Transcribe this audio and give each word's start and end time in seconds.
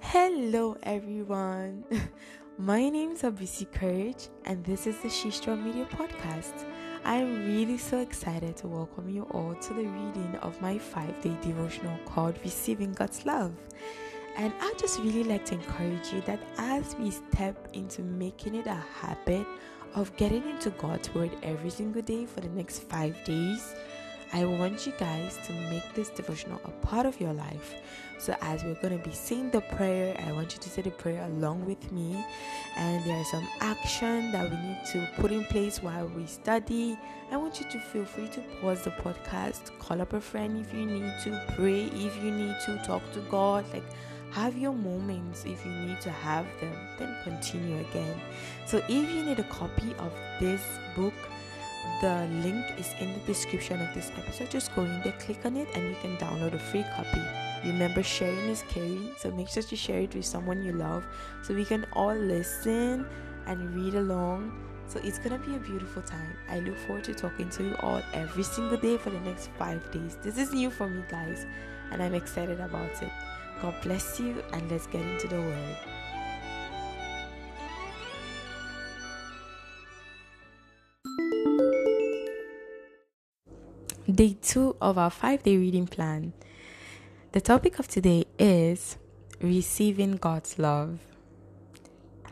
Hello, 0.00 0.76
everyone. 0.82 1.84
My 2.58 2.90
name 2.90 3.12
is 3.12 3.22
Abisi 3.22 3.64
Courage, 3.72 4.28
and 4.44 4.62
this 4.64 4.86
is 4.86 4.98
the 4.98 5.08
Shistra 5.08 5.56
Media 5.56 5.86
Podcast. 5.86 6.66
I 7.06 7.16
am 7.16 7.46
really 7.46 7.78
so 7.78 8.00
excited 8.00 8.58
to 8.58 8.68
welcome 8.68 9.08
you 9.08 9.22
all 9.30 9.54
to 9.54 9.68
the 9.72 9.86
reading 9.86 10.36
of 10.42 10.60
my 10.60 10.76
five 10.76 11.18
day 11.22 11.34
devotional 11.40 11.98
called 12.04 12.38
Receiving 12.44 12.92
God's 12.92 13.24
Love. 13.24 13.54
And 14.36 14.52
I 14.60 14.74
just 14.78 14.98
really 14.98 15.24
like 15.24 15.46
to 15.46 15.54
encourage 15.54 16.12
you 16.12 16.20
that 16.22 16.40
as 16.58 16.96
we 16.96 17.10
step 17.10 17.68
into 17.72 18.02
making 18.02 18.56
it 18.56 18.66
a 18.66 18.74
habit 18.74 19.46
of 19.94 20.14
getting 20.16 20.48
into 20.48 20.70
God's 20.70 21.12
Word 21.14 21.30
every 21.42 21.70
single 21.70 22.02
day 22.02 22.26
for 22.26 22.40
the 22.40 22.48
next 22.48 22.80
five 22.80 23.16
days, 23.24 23.74
I 24.32 24.44
want 24.44 24.84
you 24.84 24.92
guys 24.98 25.38
to 25.46 25.52
make 25.70 25.94
this 25.94 26.08
devotional 26.08 26.60
a 26.64 26.70
part 26.86 27.06
of 27.06 27.20
your 27.20 27.32
life. 27.32 27.74
So, 28.18 28.34
as 28.40 28.64
we're 28.64 28.74
going 28.74 28.98
to 28.98 29.08
be 29.08 29.14
saying 29.14 29.50
the 29.50 29.60
prayer, 29.60 30.16
I 30.26 30.32
want 30.32 30.54
you 30.54 30.60
to 30.60 30.68
say 30.68 30.82
the 30.82 30.90
prayer 30.90 31.24
along 31.24 31.66
with 31.66 31.92
me. 31.92 32.24
And 32.76 33.04
there 33.04 33.16
are 33.16 33.24
some 33.24 33.46
action 33.60 34.32
that 34.32 34.50
we 34.50 34.56
need 34.56 34.80
to 34.92 35.08
put 35.20 35.30
in 35.30 35.44
place 35.44 35.82
while 35.82 36.08
we 36.08 36.26
study. 36.26 36.98
I 37.30 37.36
want 37.36 37.60
you 37.60 37.70
to 37.70 37.78
feel 37.78 38.04
free 38.04 38.28
to 38.28 38.40
pause 38.60 38.82
the 38.82 38.90
podcast, 38.90 39.78
call 39.78 40.00
up 40.00 40.12
a 40.12 40.20
friend 40.20 40.58
if 40.58 40.74
you 40.74 40.86
need 40.86 41.12
to, 41.24 41.40
pray 41.54 41.84
if 41.84 42.16
you 42.24 42.30
need 42.30 42.56
to, 42.66 42.82
talk 42.84 43.02
to 43.12 43.20
God. 43.30 43.64
Like, 43.72 43.84
have 44.34 44.58
your 44.58 44.72
moments 44.72 45.44
if 45.44 45.64
you 45.64 45.70
need 45.70 46.00
to 46.00 46.10
have 46.10 46.44
them, 46.60 46.74
then 46.98 47.16
continue 47.22 47.78
again. 47.78 48.20
So, 48.66 48.78
if 48.88 48.90
you 49.14 49.22
need 49.22 49.38
a 49.38 49.44
copy 49.44 49.94
of 50.00 50.12
this 50.40 50.60
book, 50.96 51.14
the 52.00 52.26
link 52.42 52.66
is 52.76 52.92
in 52.98 53.12
the 53.12 53.20
description 53.20 53.80
of 53.80 53.94
this 53.94 54.10
episode. 54.18 54.50
Just 54.50 54.74
go 54.74 54.82
in 54.82 55.00
there, 55.02 55.14
click 55.20 55.46
on 55.46 55.56
it, 55.56 55.68
and 55.74 55.88
you 55.88 55.96
can 56.02 56.16
download 56.16 56.54
a 56.54 56.58
free 56.58 56.84
copy. 56.96 57.22
Remember, 57.64 58.02
sharing 58.02 58.48
is 58.48 58.64
caring, 58.68 59.12
so 59.16 59.30
make 59.30 59.48
sure 59.48 59.62
to 59.62 59.76
share 59.76 60.00
it 60.00 60.14
with 60.14 60.26
someone 60.26 60.64
you 60.64 60.72
love 60.72 61.06
so 61.42 61.54
we 61.54 61.64
can 61.64 61.86
all 61.92 62.14
listen 62.14 63.06
and 63.46 63.74
read 63.76 63.94
along. 63.94 64.52
So 64.88 65.00
it's 65.04 65.18
gonna 65.18 65.38
be 65.38 65.54
a 65.54 65.60
beautiful 65.60 66.02
time. 66.02 66.36
I 66.50 66.58
look 66.58 66.76
forward 66.76 67.04
to 67.04 67.14
talking 67.14 67.48
to 67.50 67.62
you 67.62 67.76
all 67.80 68.02
every 68.12 68.42
single 68.42 68.76
day 68.78 68.98
for 68.98 69.10
the 69.10 69.20
next 69.20 69.48
five 69.58 69.88
days. 69.92 70.18
This 70.22 70.38
is 70.38 70.52
new 70.52 70.70
for 70.70 70.88
me, 70.88 71.04
guys, 71.08 71.46
and 71.92 72.02
I'm 72.02 72.14
excited 72.14 72.60
about 72.60 73.00
it. 73.00 73.12
God 73.64 73.80
bless 73.80 74.20
you, 74.20 74.44
and 74.52 74.70
let's 74.70 74.86
get 74.88 75.00
into 75.00 75.26
the 75.26 75.40
word. 75.40 75.76
Day 84.14 84.36
two 84.42 84.76
of 84.82 84.98
our 84.98 85.08
five 85.08 85.44
day 85.44 85.56
reading 85.56 85.86
plan. 85.86 86.34
The 87.32 87.40
topic 87.40 87.78
of 87.78 87.88
today 87.88 88.26
is 88.38 88.98
receiving 89.40 90.16
God's 90.16 90.58
love, 90.58 90.98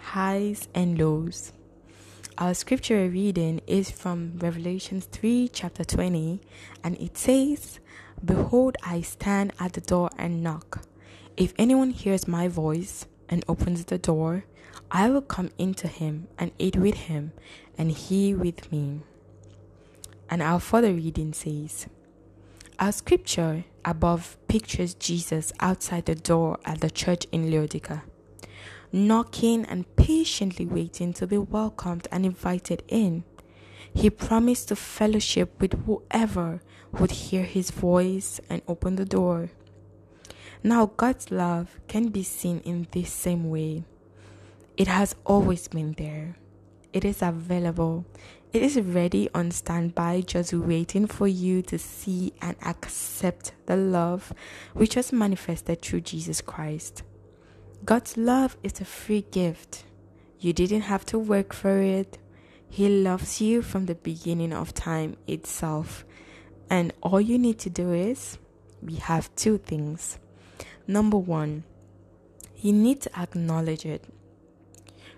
highs 0.00 0.66
and 0.74 0.98
lows. 0.98 1.52
Our 2.38 2.54
scripture 2.54 3.08
reading 3.08 3.60
is 3.68 3.88
from 3.88 4.32
Revelation 4.38 5.00
3, 5.00 5.48
chapter 5.52 5.84
20, 5.84 6.40
and 6.82 6.96
it 7.00 7.16
says, 7.16 7.78
Behold, 8.24 8.76
I 8.84 9.02
stand 9.02 9.52
at 9.60 9.74
the 9.74 9.80
door 9.80 10.10
and 10.18 10.42
knock. 10.42 10.89
If 11.36 11.54
anyone 11.58 11.90
hears 11.90 12.28
my 12.28 12.48
voice 12.48 13.06
and 13.28 13.44
opens 13.48 13.84
the 13.84 13.98
door, 13.98 14.44
I 14.90 15.08
will 15.08 15.22
come 15.22 15.50
into 15.58 15.88
him 15.88 16.28
and 16.38 16.50
eat 16.58 16.76
with 16.76 16.94
him, 16.94 17.32
and 17.78 17.90
he 17.90 18.34
with 18.34 18.70
me. 18.72 19.00
And 20.28 20.42
our 20.42 20.60
further 20.60 20.92
reading 20.92 21.32
says, 21.32 21.86
Our 22.78 22.92
scripture 22.92 23.64
above 23.84 24.36
pictures 24.48 24.94
Jesus 24.94 25.52
outside 25.60 26.06
the 26.06 26.14
door 26.14 26.58
at 26.64 26.80
the 26.80 26.90
church 26.90 27.26
in 27.32 27.50
Laodicea, 27.50 28.02
knocking 28.92 29.64
and 29.64 29.94
patiently 29.96 30.66
waiting 30.66 31.12
to 31.14 31.26
be 31.26 31.38
welcomed 31.38 32.08
and 32.10 32.26
invited 32.26 32.82
in. 32.88 33.24
He 33.92 34.10
promised 34.10 34.68
to 34.68 34.76
fellowship 34.76 35.60
with 35.60 35.84
whoever 35.84 36.62
would 36.92 37.10
hear 37.10 37.42
his 37.42 37.70
voice 37.70 38.40
and 38.48 38.62
open 38.68 38.96
the 38.96 39.04
door. 39.04 39.50
Now, 40.62 40.86
God's 40.96 41.30
love 41.30 41.80
can 41.88 42.08
be 42.08 42.22
seen 42.22 42.60
in 42.60 42.86
this 42.90 43.10
same 43.10 43.48
way. 43.48 43.84
It 44.76 44.88
has 44.88 45.14
always 45.24 45.68
been 45.68 45.94
there. 45.94 46.36
It 46.92 47.04
is 47.04 47.22
available. 47.22 48.04
It 48.52 48.62
is 48.62 48.80
ready 48.80 49.28
on 49.34 49.52
standby, 49.52 50.22
just 50.22 50.52
waiting 50.52 51.06
for 51.06 51.28
you 51.28 51.62
to 51.62 51.78
see 51.78 52.32
and 52.42 52.56
accept 52.66 53.52
the 53.66 53.76
love 53.76 54.32
which 54.74 54.96
was 54.96 55.12
manifested 55.12 55.80
through 55.80 56.02
Jesus 56.02 56.40
Christ. 56.40 57.04
God's 57.84 58.16
love 58.16 58.56
is 58.62 58.80
a 58.80 58.84
free 58.84 59.24
gift. 59.30 59.84
You 60.40 60.52
didn't 60.52 60.82
have 60.82 61.06
to 61.06 61.18
work 61.18 61.54
for 61.54 61.78
it. 61.80 62.18
He 62.68 62.88
loves 62.88 63.40
you 63.40 63.62
from 63.62 63.86
the 63.86 63.94
beginning 63.94 64.52
of 64.52 64.74
time 64.74 65.16
itself. 65.26 66.04
And 66.68 66.92
all 67.02 67.20
you 67.20 67.38
need 67.38 67.58
to 67.60 67.70
do 67.70 67.92
is 67.92 68.36
we 68.82 68.96
have 68.96 69.34
two 69.36 69.58
things. 69.58 70.18
Number 70.90 71.18
one, 71.18 71.62
you 72.56 72.72
need 72.72 73.00
to 73.02 73.16
acknowledge 73.16 73.86
it. 73.86 74.06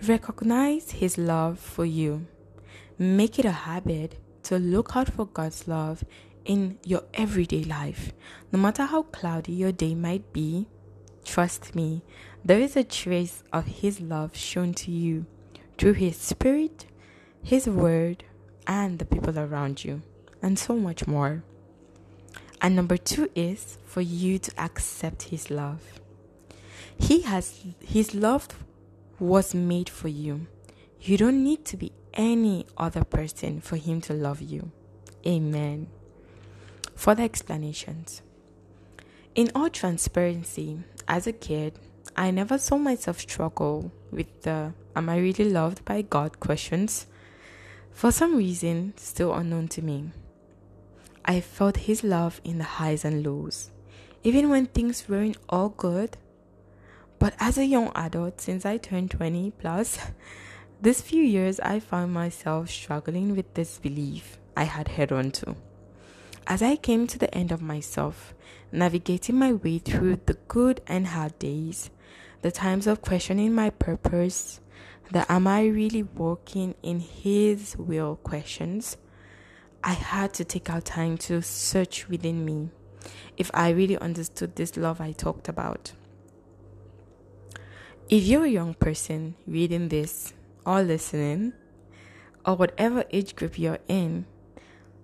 Recognize 0.00 0.92
His 0.92 1.18
love 1.18 1.58
for 1.58 1.84
you. 1.84 2.28
Make 2.98 3.40
it 3.40 3.44
a 3.44 3.50
habit 3.50 4.20
to 4.44 4.60
look 4.60 4.94
out 4.94 5.08
for 5.08 5.26
God's 5.26 5.66
love 5.66 6.04
in 6.44 6.78
your 6.84 7.02
everyday 7.14 7.64
life. 7.64 8.12
No 8.52 8.60
matter 8.60 8.84
how 8.84 9.02
cloudy 9.02 9.54
your 9.54 9.72
day 9.72 9.96
might 9.96 10.32
be, 10.32 10.68
trust 11.24 11.74
me, 11.74 12.04
there 12.44 12.60
is 12.60 12.76
a 12.76 12.84
trace 12.84 13.42
of 13.52 13.66
His 13.66 14.00
love 14.00 14.36
shown 14.36 14.72
to 14.74 14.92
you 14.92 15.26
through 15.78 15.94
His 15.94 16.16
Spirit, 16.16 16.86
His 17.42 17.66
Word, 17.66 18.22
and 18.68 19.00
the 19.00 19.04
people 19.04 19.36
around 19.36 19.84
you, 19.84 20.02
and 20.40 20.60
so 20.60 20.76
much 20.76 21.08
more. 21.08 21.42
And 22.60 22.74
number 22.74 22.96
two 22.96 23.30
is 23.34 23.78
for 23.84 24.00
you 24.00 24.38
to 24.38 24.60
accept 24.60 25.24
His 25.24 25.50
love. 25.50 26.00
He 26.98 27.22
has 27.22 27.62
His 27.80 28.14
love 28.14 28.48
was 29.18 29.54
made 29.54 29.88
for 29.88 30.08
you. 30.08 30.46
You 31.00 31.16
don't 31.16 31.44
need 31.44 31.64
to 31.66 31.76
be 31.76 31.92
any 32.14 32.66
other 32.76 33.04
person 33.04 33.60
for 33.60 33.76
Him 33.76 34.00
to 34.02 34.12
love 34.12 34.40
you. 34.40 34.70
Amen. 35.26 35.88
Further 36.94 37.24
explanations. 37.24 38.22
In 39.34 39.50
all 39.54 39.68
transparency, 39.68 40.78
as 41.06 41.26
a 41.26 41.32
kid, 41.32 41.78
I 42.16 42.30
never 42.30 42.56
saw 42.56 42.78
myself 42.78 43.20
struggle 43.20 43.92
with 44.10 44.42
the 44.42 44.72
Am 44.96 45.10
I 45.10 45.18
really 45.18 45.50
loved 45.50 45.84
by 45.84 46.00
God 46.00 46.40
questions. 46.40 47.06
For 47.92 48.10
some 48.10 48.36
reason, 48.36 48.94
still 48.96 49.34
unknown 49.34 49.68
to 49.68 49.82
me. 49.82 50.10
I 51.28 51.40
felt 51.40 51.76
His 51.76 52.04
love 52.04 52.40
in 52.44 52.58
the 52.58 52.64
highs 52.78 53.04
and 53.04 53.26
lows, 53.26 53.72
even 54.22 54.48
when 54.48 54.66
things 54.66 55.08
weren't 55.08 55.36
all 55.48 55.70
good. 55.70 56.16
But 57.18 57.34
as 57.40 57.58
a 57.58 57.66
young 57.66 57.90
adult, 57.96 58.40
since 58.40 58.64
I 58.64 58.76
turned 58.76 59.10
20 59.10 59.50
plus, 59.58 59.98
this 60.80 61.00
few 61.00 61.22
years 61.22 61.58
I 61.58 61.80
found 61.80 62.12
myself 62.12 62.70
struggling 62.70 63.34
with 63.34 63.54
this 63.54 63.78
belief 63.78 64.38
I 64.56 64.64
had 64.64 64.86
held 64.86 65.10
on 65.10 65.32
to. 65.32 65.56
As 66.46 66.62
I 66.62 66.76
came 66.76 67.08
to 67.08 67.18
the 67.18 67.34
end 67.34 67.50
of 67.50 67.60
myself, 67.60 68.32
navigating 68.70 69.36
my 69.36 69.52
way 69.52 69.78
through 69.78 70.20
the 70.26 70.38
good 70.46 70.80
and 70.86 71.08
hard 71.08 71.36
days, 71.40 71.90
the 72.42 72.52
times 72.52 72.86
of 72.86 73.02
questioning 73.02 73.52
my 73.52 73.70
purpose, 73.70 74.60
the 75.10 75.30
am 75.30 75.48
I 75.48 75.66
really 75.66 76.04
walking 76.04 76.76
in 76.84 77.00
His 77.00 77.76
will 77.76 78.14
questions, 78.22 78.96
I 79.86 79.92
had 79.92 80.34
to 80.34 80.44
take 80.44 80.68
out 80.68 80.84
time 80.84 81.16
to 81.18 81.40
search 81.40 82.08
within 82.08 82.44
me 82.44 82.70
if 83.36 83.52
I 83.54 83.70
really 83.70 83.96
understood 83.96 84.56
this 84.56 84.76
love 84.76 85.00
I 85.00 85.12
talked 85.12 85.48
about. 85.48 85.92
If 88.08 88.24
you're 88.24 88.46
a 88.46 88.48
young 88.48 88.74
person 88.74 89.36
reading 89.46 89.88
this 89.88 90.34
or 90.64 90.82
listening, 90.82 91.52
or 92.44 92.56
whatever 92.56 93.04
age 93.12 93.36
group 93.36 93.60
you're 93.60 93.78
in, 93.86 94.26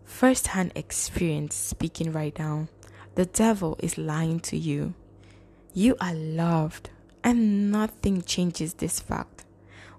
first 0.05 0.49
hand 0.49 0.73
experience 0.75 1.55
speaking 1.55 2.11
right 2.11 2.37
now, 2.37 2.67
the 3.14 3.26
devil 3.26 3.79
is 3.79 3.96
lying 3.96 4.40
to 4.40 4.56
you. 4.56 4.94
You 5.73 5.94
are 6.00 6.14
loved, 6.14 6.90
and 7.23 7.70
nothing 7.70 8.23
changes 8.23 8.75
this 8.75 8.99
fact. 8.99 9.44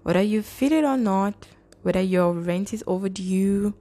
Whether 0.02 0.24
you 0.24 0.42
feel 0.42 0.74
it 0.74 0.84
or 0.84 0.98
not, 0.98 1.48
whether 1.84 2.02
your 2.02 2.34
rent 2.34 2.74
is 2.74 2.84
overdue, 2.86 3.76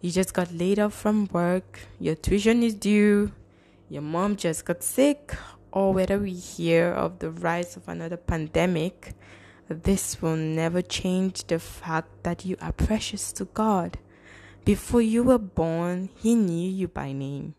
you 0.00 0.10
just 0.10 0.32
got 0.32 0.52
laid 0.52 0.78
off 0.78 0.94
from 0.94 1.26
work, 1.32 1.80
your 1.98 2.14
tuition 2.14 2.62
is 2.62 2.74
due, 2.74 3.32
your 3.88 4.02
mom 4.02 4.36
just 4.36 4.64
got 4.64 4.82
sick, 4.82 5.34
or 5.72 5.92
whether 5.92 6.18
we 6.18 6.32
hear 6.32 6.92
of 6.92 7.18
the 7.18 7.30
rise 7.30 7.76
of 7.76 7.88
another 7.88 8.16
pandemic, 8.16 9.14
this 9.68 10.22
will 10.22 10.36
never 10.36 10.80
change 10.80 11.44
the 11.44 11.58
fact 11.58 12.22
that 12.22 12.44
you 12.44 12.56
are 12.60 12.72
precious 12.72 13.32
to 13.32 13.44
God. 13.46 13.98
Before 14.64 15.02
you 15.02 15.22
were 15.22 15.38
born, 15.38 16.08
He 16.16 16.34
knew 16.34 16.70
you 16.70 16.88
by 16.88 17.12
name. 17.12 17.54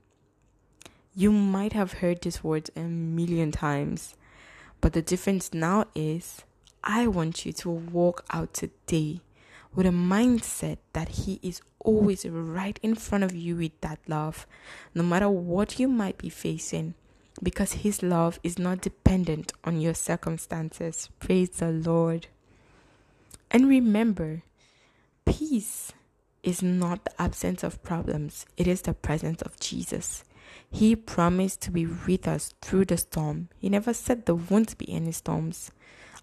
You 1.15 1.31
might 1.31 1.74
have 1.74 1.94
heard 1.94 2.21
these 2.21 2.44
words 2.44 2.71
a 2.75 2.81
million 2.81 3.51
times, 3.51 4.15
but 4.80 4.94
the 4.94 5.01
difference 5.01 5.53
now 5.53 5.86
is 5.94 6.44
I 6.83 7.07
want 7.07 7.45
you 7.45 7.53
to 7.53 7.69
walk 7.69 8.24
out 8.31 8.53
today 8.53 9.21
with 9.75 9.86
a 9.86 9.92
mindset 9.92 10.77
that 10.94 11.10
He 11.10 11.39
is 11.42 11.62
always 11.80 12.25
right 12.25 12.80
in 12.81 12.95
front 12.95 13.24
of 13.24 13.36
you 13.36 13.56
with 13.56 13.80
that 13.81 14.00
love, 14.07 14.48
no 14.94 15.04
matter 15.04 15.30
what 15.30 15.80
you 15.80 15.88
might 15.88 16.18
be 16.18 16.30
facing, 16.30 16.95
because 17.42 17.74
His 17.74 18.04
love 18.04 18.39
is 18.44 18.60
not 18.60 18.81
dependent 18.81 19.54
on 19.63 19.80
your 19.80 19.94
circumstances. 19.94 21.10
Praise 21.19 21.50
the 21.50 21.71
Lord. 21.71 22.27
And 23.51 23.68
remember, 23.68 24.44
peace 25.25 25.94
is 26.44 26.62
not 26.62 27.06
the 27.06 27.22
absence 27.22 27.63
of 27.63 27.83
problems, 27.83 28.45
it 28.57 28.68
is 28.68 28.83
the 28.83 28.94
presence 28.94 29.42
of 29.42 29.60
Jesus. 29.60 30.24
He 30.72 30.95
promised 30.95 31.62
to 31.62 31.72
be 31.72 31.86
with 31.86 32.27
us 32.27 32.54
through 32.62 32.86
the 32.86 32.98
storm. 32.98 33.50
He 33.57 33.69
never 33.69 33.94
said 33.94 34.25
there 34.25 34.36
won't 34.36 34.77
be 34.77 34.92
any 34.92 35.12
storms. 35.12 35.72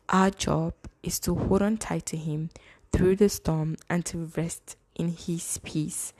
Our 0.08 0.30
job 0.30 0.74
is 1.02 1.18
to 1.20 1.34
hold 1.34 1.62
on 1.62 1.78
tight 1.78 2.06
to 2.06 2.16
Him 2.16 2.50
through 2.96 3.16
the 3.16 3.28
storm 3.28 3.76
and 3.90 4.06
to 4.06 4.30
rest 4.36 4.76
in 4.94 5.08
His 5.08 5.58
peace 5.62 6.14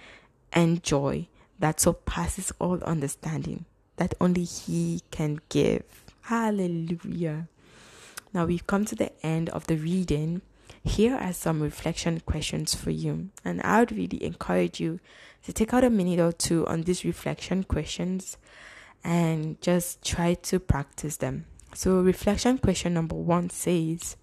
and 0.53 0.83
joy 0.83 1.27
that 1.59 1.81
surpasses 1.81 2.53
all 2.59 2.83
understanding, 2.85 3.65
that 3.97 4.15
only 4.21 4.45
He 4.45 5.01
can 5.11 5.41
give. 5.49 5.85
Hallelujah. 6.23 7.49
Now 8.35 8.45
we've 8.45 8.67
come 8.67 8.85
to 8.85 8.95
the 8.95 9.11
end 9.25 9.49
of 9.51 9.67
the 9.67 9.77
reading. 9.77 10.43
Here 10.85 11.17
are 11.17 11.33
some 11.33 11.63
reflection 11.63 12.21
questions 12.21 12.75
for 12.75 12.91
you, 12.91 13.31
and 13.43 13.63
I 13.63 13.81
would 13.81 13.93
really 13.93 14.23
encourage 14.23 14.79
you 14.79 15.01
to 15.45 15.55
take 15.55 15.73
out 15.73 15.83
a 15.83 15.91
minute 15.91 16.21
or 16.21 16.33
two 16.33 16.67
on 16.67 16.83
these 16.83 17.05
reflection 17.05 17.65
questions 17.65 18.37
and 19.03 19.61
just 19.63 20.05
try 20.05 20.35
to 20.35 20.61
practice 20.61 21.17
them. 21.17 21.47
So, 21.75 22.01
reflection 22.01 22.59
question 22.59 22.93
number 22.95 23.17
one 23.17 23.49
says, 23.49 24.17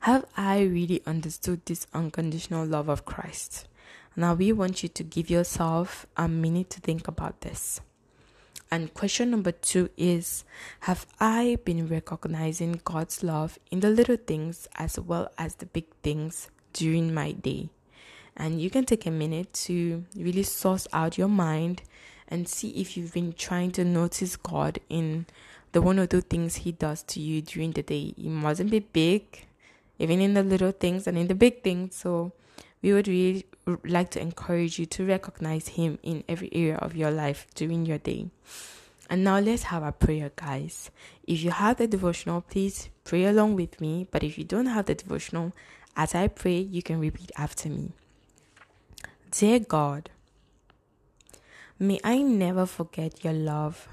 Have 0.00 0.26
I 0.36 0.60
really 0.60 1.02
understood 1.06 1.66
this 1.66 1.86
unconditional 1.92 2.64
love 2.64 2.88
of 2.88 3.04
Christ? 3.04 3.66
Now, 4.14 4.34
we 4.34 4.52
want 4.52 4.82
you 4.82 4.88
to 4.88 5.02
give 5.02 5.28
yourself 5.28 6.06
a 6.16 6.28
minute 6.28 6.70
to 6.70 6.80
think 6.80 7.08
about 7.08 7.40
this. 7.40 7.80
And 8.70 8.94
question 8.94 9.30
number 9.30 9.50
two 9.50 9.90
is 9.96 10.44
Have 10.80 11.06
I 11.18 11.58
been 11.64 11.88
recognizing 11.88 12.80
God's 12.84 13.22
love 13.22 13.58
in 13.70 13.80
the 13.80 13.90
little 13.90 14.16
things 14.16 14.68
as 14.76 15.00
well 15.00 15.30
as 15.36 15.56
the 15.56 15.66
big 15.66 15.86
things 16.02 16.50
during 16.72 17.12
my 17.12 17.32
day? 17.32 17.70
And 18.36 18.60
you 18.60 18.70
can 18.70 18.84
take 18.84 19.04
a 19.06 19.10
minute 19.10 19.52
to 19.64 20.04
really 20.14 20.44
source 20.44 20.86
out 20.92 21.18
your 21.18 21.28
mind 21.28 21.82
and 22.28 22.46
see 22.46 22.70
if 22.70 22.96
you've 22.96 23.14
been 23.14 23.32
trying 23.32 23.72
to 23.72 23.84
notice 23.84 24.36
God 24.36 24.78
in 24.88 25.26
the 25.72 25.82
one 25.82 25.98
or 25.98 26.06
two 26.06 26.20
things 26.20 26.56
He 26.56 26.72
does 26.72 27.02
to 27.04 27.20
you 27.20 27.42
during 27.42 27.72
the 27.72 27.82
day. 27.82 28.14
It 28.16 28.28
mustn't 28.28 28.70
be 28.70 28.80
big, 28.80 29.47
even 29.98 30.20
in 30.20 30.34
the 30.34 30.42
little 30.42 30.72
things 30.72 31.06
and 31.06 31.18
in 31.18 31.28
the 31.28 31.34
big 31.34 31.62
things. 31.62 31.96
So, 31.96 32.32
we 32.82 32.92
would 32.92 33.08
really 33.08 33.46
like 33.84 34.10
to 34.10 34.20
encourage 34.20 34.78
you 34.78 34.86
to 34.86 35.06
recognize 35.06 35.68
Him 35.68 35.98
in 36.02 36.24
every 36.28 36.48
area 36.52 36.76
of 36.76 36.96
your 36.96 37.10
life 37.10 37.46
during 37.54 37.86
your 37.86 37.98
day. 37.98 38.30
And 39.10 39.24
now 39.24 39.38
let's 39.38 39.64
have 39.64 39.82
a 39.82 39.92
prayer, 39.92 40.30
guys. 40.36 40.90
If 41.26 41.42
you 41.42 41.50
have 41.50 41.78
the 41.78 41.86
devotional, 41.86 42.42
please 42.42 42.90
pray 43.04 43.24
along 43.24 43.56
with 43.56 43.80
me. 43.80 44.06
But 44.10 44.22
if 44.22 44.36
you 44.36 44.44
don't 44.44 44.66
have 44.66 44.86
the 44.86 44.94
devotional, 44.94 45.52
as 45.96 46.14
I 46.14 46.28
pray, 46.28 46.58
you 46.58 46.82
can 46.82 47.00
repeat 47.00 47.32
after 47.36 47.68
me. 47.68 47.92
Dear 49.30 49.60
God, 49.60 50.10
may 51.78 52.00
I 52.04 52.18
never 52.22 52.66
forget 52.66 53.24
your 53.24 53.32
love 53.32 53.88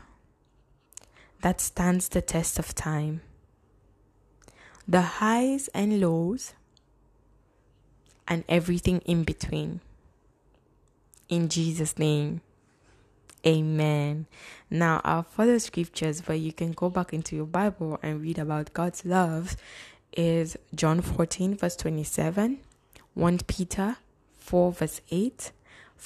that 1.42 1.62
stands 1.62 2.10
the 2.10 2.22
test 2.22 2.60
of 2.60 2.76
time. 2.76 3.22
The 4.88 5.02
highs 5.02 5.68
and 5.70 6.00
lows, 6.00 6.54
and 8.28 8.44
everything 8.48 9.00
in 9.06 9.24
between. 9.24 9.82
In 11.28 11.50
Jesus' 11.50 11.98
name, 11.98 12.42
amen. 13.46 14.28
Now, 14.70 15.02
our 15.04 15.24
further 15.24 15.60
scriptures 15.60 16.28
where 16.28 16.38
you 16.38 16.54
can 16.54 16.72
go 16.72 16.90
back 16.90 17.14
into 17.14 17.36
your 17.36 17.46
Bible 17.46 18.00
and 18.04 18.22
read 18.22 18.38
about 18.38 18.74
God's 18.74 19.06
love 19.06 19.56
is 20.16 20.58
John 20.74 21.02
14, 21.02 21.58
verse 21.58 21.76
27, 21.76 22.60
1 23.14 23.38
Peter 23.48 23.98
4 24.46 24.72
verse 24.72 25.02
8, 25.10 25.52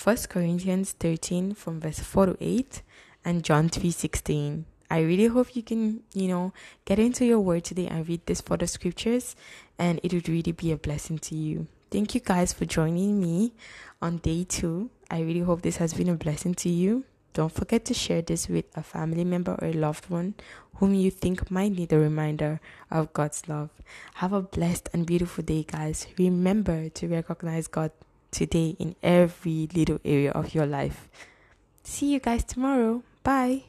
1 0.03 0.17
Corinthians 0.29 0.93
13 0.93 1.53
from 1.53 1.81
verse 1.81 1.99
4 1.99 2.27
to 2.27 2.37
8, 2.39 2.81
and 3.25 3.43
John 3.43 3.69
3:16. 3.69 4.63
I 4.89 5.01
really 5.01 5.27
hope 5.27 5.55
you 5.55 5.63
can, 5.63 6.01
you 6.13 6.27
know, 6.27 6.53
get 6.85 6.99
into 6.99 7.25
your 7.25 7.39
word 7.39 7.63
today 7.63 7.87
and 7.87 8.07
read 8.07 8.25
this 8.25 8.41
for 8.41 8.57
the 8.57 8.67
scriptures 8.67 9.35
and 9.77 9.99
it 10.03 10.13
would 10.13 10.27
really 10.27 10.51
be 10.51 10.71
a 10.71 10.77
blessing 10.77 11.19
to 11.19 11.35
you. 11.35 11.67
Thank 11.91 12.13
you 12.13 12.21
guys 12.21 12.53
for 12.53 12.65
joining 12.65 13.19
me 13.19 13.53
on 14.01 14.17
day 14.17 14.43
2. 14.43 14.89
I 15.09 15.21
really 15.21 15.39
hope 15.39 15.61
this 15.61 15.77
has 15.77 15.93
been 15.93 16.09
a 16.09 16.15
blessing 16.15 16.53
to 16.55 16.69
you. 16.69 17.03
Don't 17.33 17.51
forget 17.51 17.85
to 17.85 17.93
share 17.93 18.21
this 18.21 18.47
with 18.47 18.65
a 18.75 18.83
family 18.83 19.23
member 19.23 19.55
or 19.61 19.67
a 19.67 19.73
loved 19.73 20.09
one 20.09 20.33
whom 20.75 20.93
you 20.93 21.11
think 21.11 21.51
might 21.51 21.71
need 21.71 21.93
a 21.93 21.99
reminder 21.99 22.59
of 22.89 23.13
God's 23.13 23.47
love. 23.47 23.69
Have 24.15 24.33
a 24.33 24.41
blessed 24.41 24.89
and 24.93 25.05
beautiful 25.05 25.43
day, 25.43 25.63
guys. 25.63 26.07
Remember 26.17 26.89
to 26.89 27.07
recognize 27.07 27.67
God 27.67 27.91
today 28.31 28.75
in 28.79 28.95
every 29.03 29.67
little 29.73 29.99
area 30.05 30.31
of 30.31 30.53
your 30.53 30.65
life. 30.65 31.09
See 31.83 32.13
you 32.13 32.19
guys 32.19 32.43
tomorrow. 32.43 33.03
Bye. 33.23 33.68